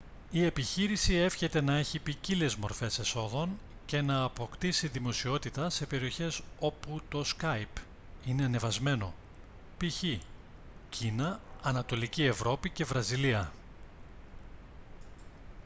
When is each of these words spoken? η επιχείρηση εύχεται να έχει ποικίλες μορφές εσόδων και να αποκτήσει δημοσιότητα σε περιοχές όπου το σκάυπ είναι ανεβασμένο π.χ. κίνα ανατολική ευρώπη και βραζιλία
η 0.31 0.45
επιχείρηση 0.45 1.15
εύχεται 1.15 1.61
να 1.61 1.77
έχει 1.77 1.99
ποικίλες 1.99 2.55
μορφές 2.55 2.99
εσόδων 2.99 3.59
και 3.85 4.01
να 4.01 4.21
αποκτήσει 4.23 4.87
δημοσιότητα 4.87 5.69
σε 5.69 5.85
περιοχές 5.85 6.41
όπου 6.59 7.01
το 7.09 7.23
σκάυπ 7.23 7.67
είναι 8.25 8.45
ανεβασμένο 8.45 9.13
π.χ. 9.77 10.03
κίνα 10.89 11.39
ανατολική 11.61 12.23
ευρώπη 12.23 12.69
και 12.69 12.83
βραζιλία 12.85 13.51